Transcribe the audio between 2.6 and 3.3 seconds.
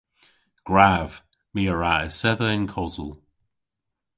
kosel.